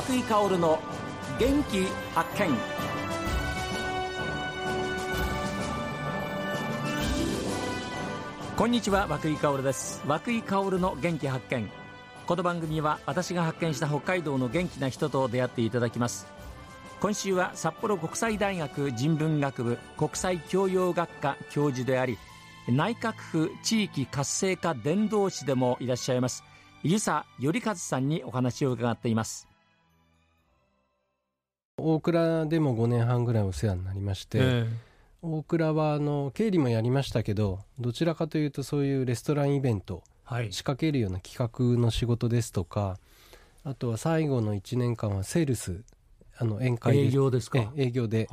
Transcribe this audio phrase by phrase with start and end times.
[0.00, 0.78] 松井香の
[1.38, 1.84] 元気
[2.14, 2.56] 発見。
[8.56, 10.02] こんにちは和井香です。
[10.06, 11.70] 和井香の元気発見。
[12.26, 16.26] この番組は私が発見した北海道の元気な人と出会っていただきます。
[17.02, 22.16] 今週は札幌国際大学人文学部国際教養学科教授であり
[22.68, 26.42] 内閣府地域活性化伝道師でもいらっしゃいます
[26.82, 29.49] 湯佐頼和さんにお話を伺っています。
[31.80, 34.68] 大倉でも5年半ぐらいお世話になりまして、えー、
[35.22, 41.36] 大倉はあの経理もやりましたけどどちらかというとそういうレストランイベント、はい、仕掛けるような企
[41.76, 42.98] 画の仕事ですとか
[43.64, 45.82] あとは最後の1年間はセールス
[46.38, 47.72] あの宴会営業ですか？
[47.76, 48.28] 営業で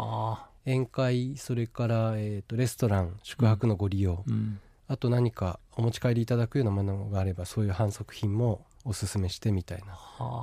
[0.66, 10.00] 宴会それから、えーと、レストラン宿泊のご利用、うん、あと何かお持ち帰りいただくようなものがあればそういう反則品もおすすめしてみたいな。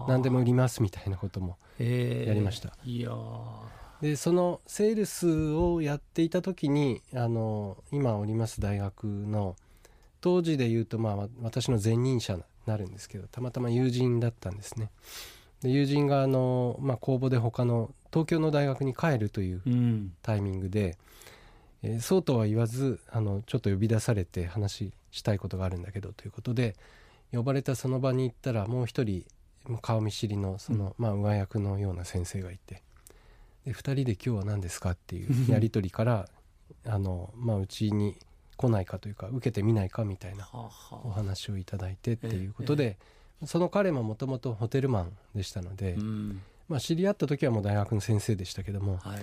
[0.07, 2.77] 何でも売りますみたいなこともやりました。
[2.85, 3.11] いや
[4.03, 9.57] でそのセールスをやっていた時にあの今おります大学の
[10.21, 14.91] 当時で言うとまあ私の前任者になるんですけどたまたま友人だったんですね。
[15.63, 19.63] で友人があの、まあ、公募で他の東京の大学に帰るという
[20.21, 20.99] タイミングで、
[21.83, 26.77] うん、えー、そうとは言わずあのちょっと呼び出されて話したいことがあるんだけどということで
[27.35, 29.25] 呼ばれたその場に行ったらもう一人
[29.81, 32.83] 顔見知りのその、うん、まあ、上役のような先生がいて
[33.65, 36.29] で2人で今日は何ですかっていう やり取りから
[36.87, 38.17] あの、まあ、うちに
[38.57, 42.99] 来ないかというか受けてみないかみたいなお話をいただいてっていうことで、
[43.47, 49.23] その彼ももともとホテルマンでしたので、うん、まあ、知り合った時はもう大学の先生でしたけども、はい、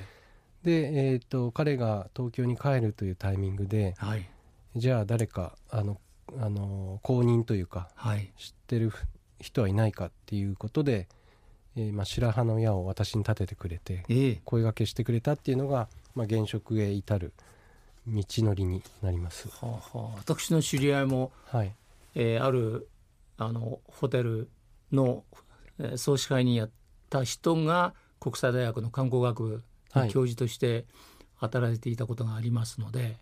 [0.63, 4.29] で、えーと、彼が東京に帰るというタイミングで、はい、
[4.75, 5.99] じゃあ誰かあの
[6.39, 8.91] あの公認というか、はい、知ってる
[9.39, 11.07] 人はいないかっていうことで、
[11.75, 17.33] えーまあ、白羽の矢を私に立ててくれて、えー、声がけしてくれたっていうのが、まあ、現職へ至る
[18.07, 19.47] 道のりになります。
[19.49, 21.75] はあはあ、私の知り合いも、はい。
[22.15, 22.89] えー、ある
[23.37, 24.49] あのホテル
[24.91, 25.23] の、
[25.79, 26.69] えー、総司会にやっ
[27.09, 29.63] た人が国際大学の観光学
[30.09, 30.85] 教授として
[31.35, 33.17] 働いていたことがありますので、はい、や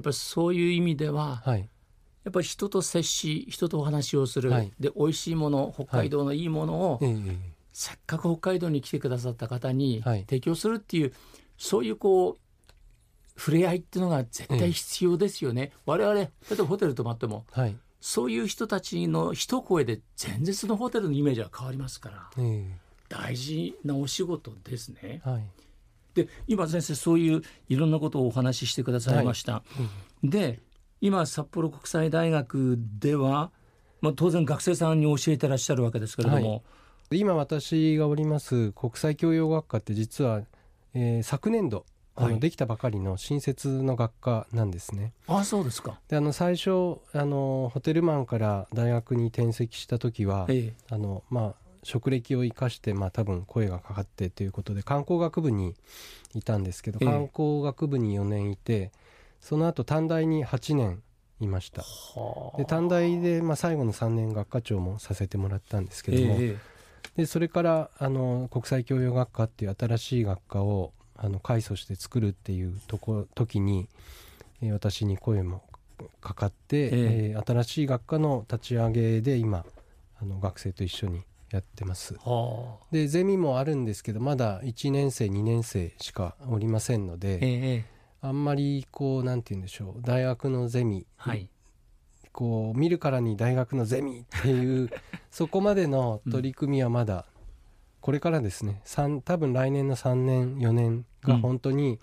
[0.00, 1.68] っぱりそういう意味では、はい、
[2.24, 6.44] やっぱり人と接し人とお話をする、はい、で美味しいもの北海道のい。
[6.44, 7.16] いものを、はい、
[7.72, 11.12] せっかく北海道に来てくださった方に提供するっていう、
[11.58, 15.72] そういうこう触れ合いっていうのが絶対必要ですよね。
[15.86, 22.44] 我々例えばホテル泊まっても、はい、そういう人たちの一声で全然そのホテルのイメージは変わりますから、
[23.08, 25.20] 大事なお仕事ですね。
[25.24, 25.42] はい、
[26.14, 29.52] で今先生そういういろんなことをお話ししてくださいました。
[29.54, 29.62] は
[30.22, 30.60] い、で
[31.04, 33.50] 今札幌国際大学では、
[34.00, 36.56] まあ、当然学生さんに教えてらっしゃるわけですけれども、は
[37.10, 40.40] い、今私がおります国際教養学科って実は、
[40.94, 41.84] えー、昨年度
[42.16, 45.12] あのできたばかりの新設の学科なんですね。
[45.26, 46.00] あそうですか。
[46.08, 46.70] であの最初
[47.12, 55.74] あのホテルマンから大学に転籍した時は、ええ、あのまあ、職歴を生かして、まあ、多分声がかかってということで観光学部に
[56.34, 58.90] いたんですけど、え、観光学部に4年いて
[59.44, 61.02] その後短大に8年
[61.38, 61.84] いました。
[62.56, 66.58] で短大で、まあ、最後の3年学科長もさせてもらったんですけども、えー、
[67.14, 73.86] でそれからあの国際教養学科っていう新しい学科をあの改組して作るっていうとこ時に、
[74.62, 75.62] えー、私に声も
[76.22, 76.90] かかって、えー、
[77.32, 79.66] えー、新しい学科の立ち上げで今
[80.22, 82.16] あの学生と一緒にやってます。
[82.90, 87.93] でゼミもあるんですけどまだ1年生2年生しかおりませんので、えー、
[88.24, 90.02] あんまりこうなんて言うんでしょう。
[90.02, 91.50] 大学のゼミ、はい、
[92.32, 94.88] こう見るからに大学のゼミっていう
[95.30, 97.26] そこまでの取り組みはまだ
[98.00, 98.80] これからですね。
[99.26, 102.00] 多分来年の3年4年が本当に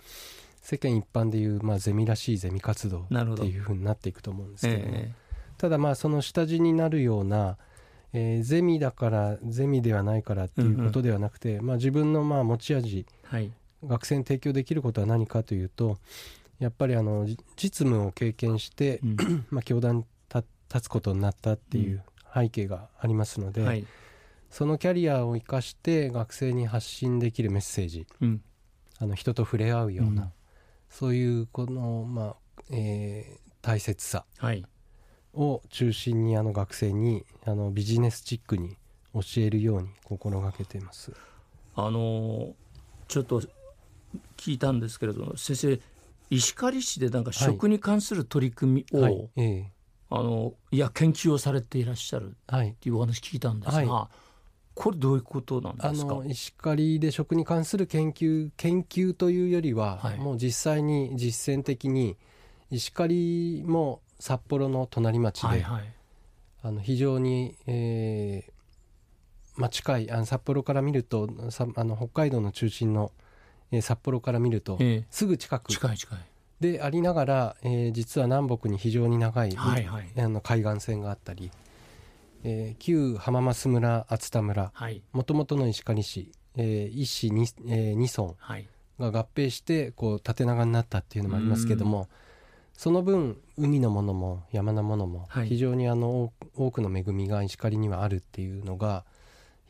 [0.60, 7.58] 世間一般でいう、まあ、ゼミらしいゼミ活動っていうふうになっていくと思うんですけども、えー、ただまあその下地になるような、
[8.12, 13.50] えー、ゼミだからゼミではないからっていうことではなくて、うんうん、まあ、自分のまあ持ち味、はい、
[13.84, 15.98] 学生に提供できることは何かというと
[16.58, 17.26] やっぱりあの
[17.56, 20.04] 実務を経験して、うん、 まあ教団
[20.72, 22.02] 立つことになったっていう
[22.34, 23.84] 背景がありますので、うんはい、
[24.50, 28.42] そのキャリアを生かして学生に発信できるメッセージ、うん、
[28.98, 30.32] あの人と触れ合うような、
[30.88, 34.24] そういうこの、まあえー、大切さ
[35.34, 38.76] を中心にあの学生にあのビジネスチックに
[39.12, 41.12] 教えるように心がけています。
[41.74, 42.54] あの
[43.08, 43.42] ちょっと
[44.36, 45.80] 聞いたんですけれども先生
[46.30, 49.12] 石狩市でなんか食に関する取り組みを、はい。
[49.14, 49.72] はいええ、
[50.10, 54.16] あのいや研究をされていらっしゃるっていうお話聞いたんですが、はい、
[54.74, 56.22] これどういうことなんですか？
[56.26, 62.16] 石狩で食に関する研究研究というよりは、はい、もう実際に実践的に
[62.70, 65.92] 石狩も札幌の隣町で、はいはい、
[66.62, 68.52] あの非常に、えー
[69.60, 73.12] まあ、近いあの札幌から見るとさあの北海道の中心の、
[73.72, 75.72] えー、札幌から見ると、えー、すぐ近く。
[75.72, 76.18] 近い近い。
[76.60, 81.50] でありながら、えー、実は南北に非常に長い、はいはい、あの海岸線があったり、
[82.44, 84.72] えー、旧浜増村熱田村
[85.12, 92.08] もともとの石狩市、えー、一市二,、えー、二村が合併してこう縦長になったっていうのもありますけども
[92.74, 99.04] その分海のものも山のものも非常にあの、多くの恵みが石狩にはあるっていうのが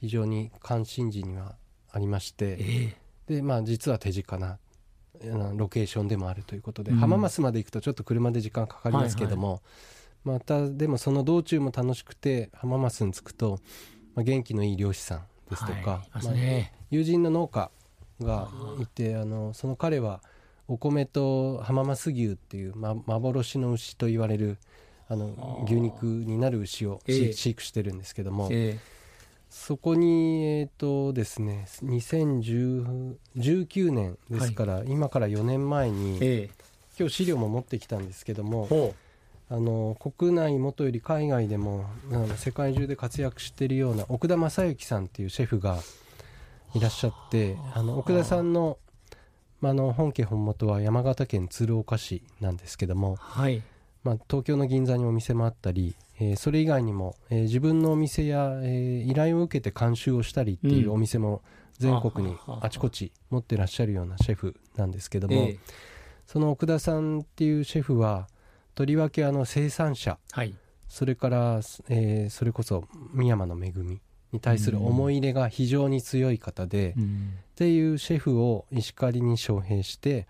[0.00, 1.56] 非常に関心事には
[1.90, 2.94] ありまして、えー、
[3.26, 4.58] でまあ実は手近な
[5.54, 10.38] ロケーションでもあるということで、うん、浜松まで行くとちょっと車で時間かかりますけども、はいはい。
[10.38, 13.60] またでもその道中も楽しくて浜松に着くと、
[14.14, 16.34] まあ、元気のいい漁師さんですとか、はいまあ、
[16.90, 17.70] 友人の農家
[18.20, 18.48] が
[18.80, 20.20] いてあのその彼は
[20.68, 24.58] お米と浜松牛っていう、ま、幻の牛と言われる
[25.08, 29.01] あの牛肉になる牛を飼育してるんですけども、えー、
[29.52, 36.50] そこにえっ、ー、とですね2019年ですから、はい、今から4年前に、えー、
[36.99, 38.94] 今日資料も持ってきたんですけども
[39.50, 45.76] あの国内もとより海外でもあの世界中で活躍しているような奥田正幸さんっていうシェフが
[46.75, 47.82] いらっしゃってあ。
[47.82, 48.78] の奥田さんの,、
[49.60, 53.62] まあ、の本家本元は山形県鶴岡市なんですけども、はい
[54.04, 61.43] まあ、東京の銀座にお店もあったり、えー、それ以外にも、えー、自分のお店や、えー、依頼を受けて監修をしたりっていうお店も
[61.78, 65.58] 全国にあちこち持ってらっしゃるようなシェフなんですけども、えー、
[66.26, 68.28] その奥田さんっていうシェフは
[68.75, 70.54] とりわけあの生産者、はい、
[70.88, 74.00] それから、えー、それこそ深山の恵み
[74.32, 80.26] に対する思い入れが非常に強い方で、うん、っていうシェフを石狩に招聘して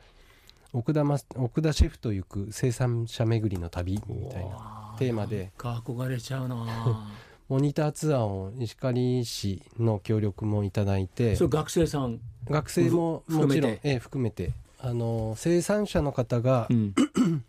[0.72, 1.04] 奥田
[1.36, 5.50] 奥田シェフと行く生産者巡りの旅みたいなテーマで。
[5.58, 7.08] 憧れちゃうな。
[7.48, 11.36] モニターツアーを石狩市の協力もいただいて。
[11.36, 12.20] それ学生さん。
[12.48, 14.52] 学生ももちろんええ含めて。
[14.80, 16.94] あの生産者の方が、うん、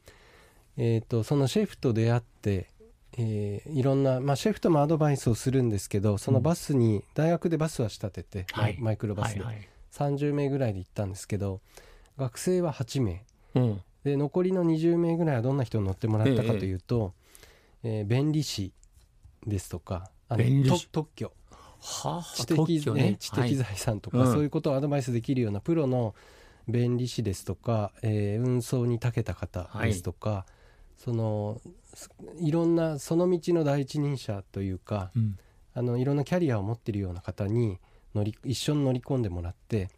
[0.78, 2.68] えーと、そのシェフと出会って、
[3.18, 11.60] えー、いろんな、まあ、シェフともアドバイスをするんですけどそのバスに、うん、大学でバスは仕立てて、はい、マイクロバスで、はいはい、30名ぐらいで行ったんですけど
[12.18, 13.25] 学生は8名、
[13.56, 17.13] うん、で残りの20名ぐらいはどんな人に乗ってもらったかというと、
[17.83, 18.74] えええー、弁理士
[19.45, 21.31] ですとかあの特許。
[21.86, 26.15] はあ、知的、ね、知的財産とか、はい、そういうことをアドバイスできるようなプロの
[26.65, 30.54] 弁理士ですとか、えー、運送に長けた方ですとか、はい
[31.04, 31.60] その
[32.39, 35.38] いろんなその道の第一人者というか、うん、
[35.74, 37.77] あのいろんなキャリアを持っているような方に
[38.15, 39.89] 乗り一緒に乗り込んでもらって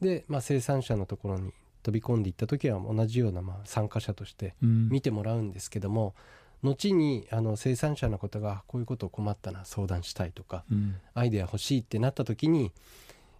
[0.00, 1.52] で、まあ、生産者のところに
[1.82, 6.14] 飛び込んでいった時は同じようなまあ参加者として見てもらうんですけども、
[6.62, 12.72] うん、後にあの生産者の方がこういうことを困ったな相談したいとか、うん、アイデア欲しいってなった時に、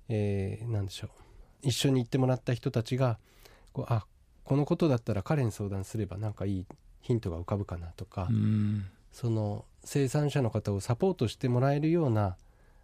[0.09, 1.11] えー、何でしょう
[1.63, 3.19] 一緒に行ってもらった人たちが
[3.73, 4.07] こうあ
[4.45, 6.67] このことだったら彼に相談すればなんかいい
[7.03, 8.29] ヒントが浮かぶかなとか、
[9.13, 12.37] その生産者の方をサポートしてもらえるような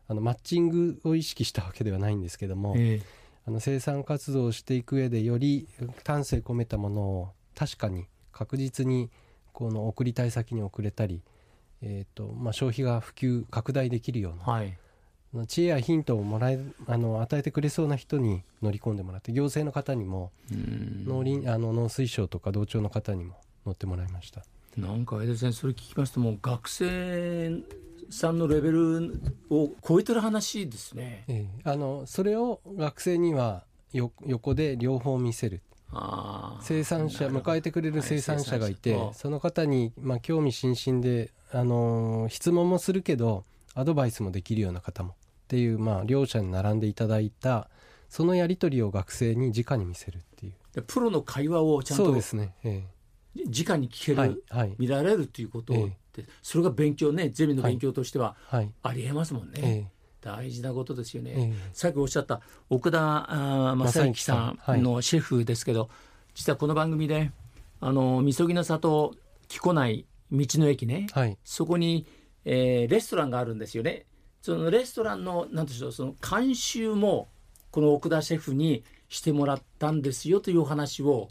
[0.09, 3.03] あのマッチングを意識したわけではないんですけども、えー、
[3.47, 5.69] あの生産活動をしていく上でより
[6.03, 9.11] 丹精込めたものを確かに確実に
[9.53, 11.23] この送りたい先に送れたり、
[11.81, 14.77] えーとまあ、消費が普及拡大できるような、はい、
[15.47, 24.43] 知恵やヒントをもらえあの与えてくれそうな人に乗り込んでもらって行政の方にも農林あの農水省とか同庁の方にも乗ってもらいました。
[24.77, 27.63] なんか江田先生それ聞きますともう学生
[28.11, 29.21] さんのレベル
[29.51, 35.63] を超えてる話ですね、ええ、あのそれを学生にはよ横で両方見せる。
[36.63, 43.45] 生産者迎えてくれる生産者がいて、はい、その方に、まあ、興味津々で、あの質問もするけど
[43.75, 45.15] アドバイスもできるような方も。
[45.47, 47.71] っていう、まあ、両者に並んでいただいた
[48.09, 50.83] そのやり取りを学生に直に見せるっていう。
[50.83, 52.85] プロの会話をちゃんとそうですね、え
[53.37, 58.37] え、直に聞ける、はいはい、見られるっていうことを、えそれが勉強ねゼミの勉強としては
[58.83, 59.91] ありえますもんね。
[60.21, 65.89] 大事なことですよね、えー、さっきおっしゃった奥田正幸さんのシェフですけど、はい、
[66.35, 67.31] 実はこの番組で
[67.81, 69.15] あのみそぎの里
[69.47, 72.07] 木古内道の駅ね、はい、そこに、
[72.45, 74.07] えー、レストランがあるんですよね。
[74.43, 77.29] そのレストランの何でしょうその監修も
[77.71, 81.29] この奥田シェフにしてもらったんですよというお話を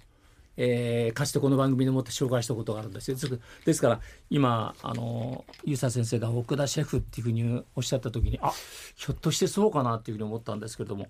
[0.58, 3.18] えー、かつてこの番組でもって紹介したことがあるんですよ。
[3.66, 8.54] ですから今あのゆうさ先生が奥田シェフっていうふうにおっしゃった時にあ
[8.96, 11.08] ひょっとしてそうかなっていうふうに思ったんですけれども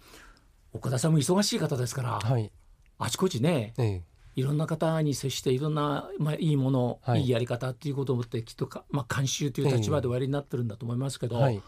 [0.73, 2.51] 岡田さんも忙しい方ですから、はい、
[2.97, 4.03] あちこちね、ええ、
[4.35, 11.61] いろんな方に接していろんな、まあ、いいもの、はい、いいやり方っていうことを思ってきっとか、まあ、監修という立場で終わりになってるんだと思いますけど、はい、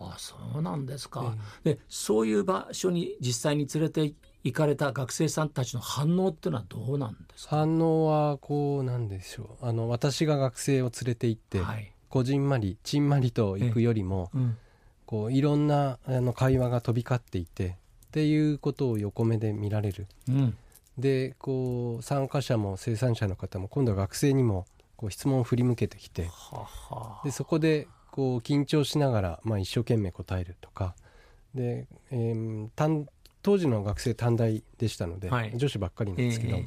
[0.00, 4.14] あそうなんですか、でそういう場所に実際に連れて
[4.44, 7.56] 行かれた学生さんたちの反応っていうのはどうなんですか？
[7.56, 9.66] 反応はこうなんでしょう。
[9.66, 14.56] あの私が学生を連れて行って、はい、こじんまりちんまりと行くよりも、うん、
[15.06, 17.74] こういろんなあの会話が飛び交っていてっ
[18.10, 20.56] ていうことを横目で見られる、うん、
[20.98, 26.28] でこう参加者も生産者の方も今度は学生にもこう質問を振り向けてきて
[27.24, 30.94] でそこでこう緊張しながら、まあ、一生懸命答えるとか
[31.54, 32.68] で、えー、
[33.42, 36.66] 当時の学生短大でしたので、はい、女子ばっかりなんですけど、えー、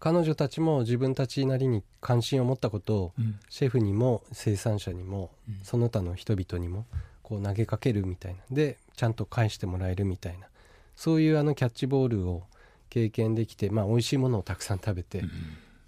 [0.00, 6.86] 彼女たちも自分たちなりに関心を持ったことを、うん、シェフにも生産者にも、うん、その他の人々にも
[7.22, 8.40] こう投げかけるみたいな。
[8.50, 10.48] でちゃんと返してもらえるみたいな。
[10.96, 12.44] そういうあのキャッチボールを
[12.88, 15.30] 経験できて、まあ、美味しいものをたくさん食べて、うん、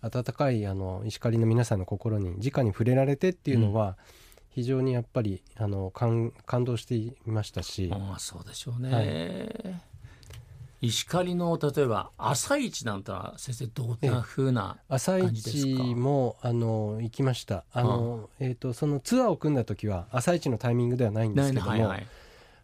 [0.03, 3.97] 温かいあの石狩の皆さんの心に直に触れられてっていうのは、
[4.57, 7.91] 非常にやっぱりあの感感動していましたし。
[7.93, 9.03] あそうでしょうね、は
[10.81, 17.67] い、石狩の例えば朝市なんては先生どんなふうな朝市もあの行きました。
[17.71, 22.07] あの、えーと、そのツアーを組んだ時は朝市のタイミングではないんですけども、はいはい、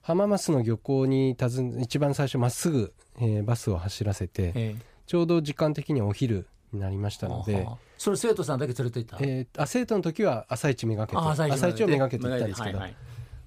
[0.00, 7.66] 浜松の漁港にたず一番最初まっすぐ、えー、バスを走らせて、えー、ちょうど時間的にお昼になりましたので。
[8.02, 12.96] それ生徒さんだけ連れて行った、えー、あ生徒の時は朝一めがけて朝一をめがけて行ったんですけど、はいはい、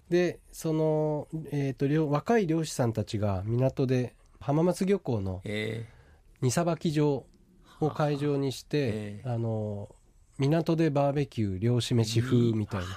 [0.09, 5.41] でその、えーと、若い漁師さんたちが港で浜松漁港の
[6.41, 7.25] 荷さばき場
[7.81, 9.89] を会場にして、えー、あの
[10.37, 12.87] 港でバーベキュー漁師飯風みたいな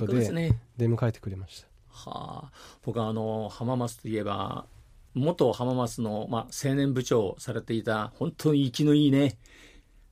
[0.00, 1.68] ことで出迎えてくれました。
[1.88, 4.66] はあ、僕はあの浜松といえば
[5.14, 9.38] 元浜松の、まあ、青年部長をされていた本当に生きのいいね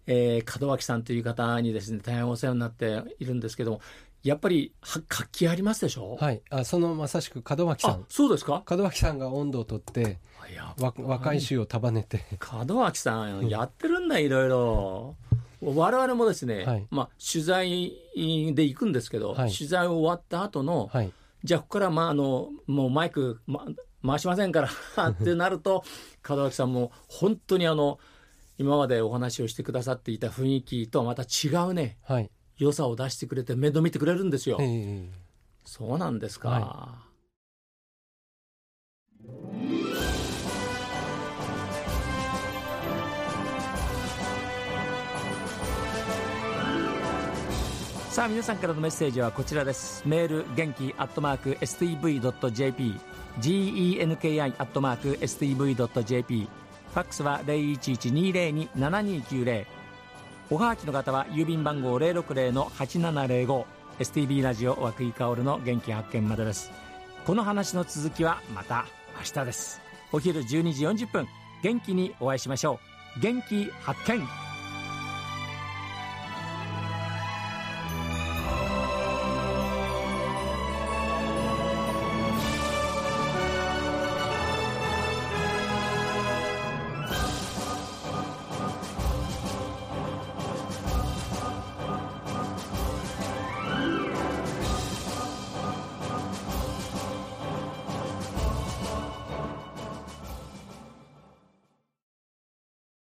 [0.09, 3.81] えー、門脇さんという方にですね大変お世話になっているんですけども
[4.25, 4.73] やっぱり
[5.09, 6.17] 活気ありますでしょ？
[6.21, 6.43] はい。
[6.51, 8.05] あそのまさしく門脇さん。
[8.09, 8.63] そうですか？
[8.69, 10.19] 門脇さんが温度をとって
[10.79, 12.25] 若い衆を束ねて。
[12.67, 15.17] 門脇さんやってるんだいろいろ。
[15.61, 21.13] 我々もですね、はい、まあ、取材で行くんですけど、はい、取材終わった後の、はい、
[21.45, 23.67] じゃあここからまああのもうマイク、ま、
[24.05, 25.85] 回しませんから ってなると
[26.29, 27.99] 門脇さんも本当にあの
[28.59, 34.59] 今までお話をしてくださっていた雰囲気とはまた違うね、はい、良さを出してくれて面倒見てくれるんですよ。
[34.61, 35.09] えー、
[35.65, 36.49] そうなんですか。
[36.49, 37.12] はい
[48.13, 50.07] さあ皆さんからのメッセージはこちらです。
[50.07, 53.01] メール元気アットマーク STV.jp
[53.41, 59.65] genki アットマーク STV.jp ファックスは0112027290
[60.51, 63.65] おはがきの方は郵便番号060-8705
[64.01, 66.71] STB ラジオ和久井薫の元気発見までです。
[67.25, 68.85] この話の続きはまた
[69.17, 69.81] 明日です。
[70.13, 71.27] お昼12時40分。
[71.63, 72.79] 元気にお会いしましょ
[73.17, 73.21] う。
[73.21, 74.52] 元気発見。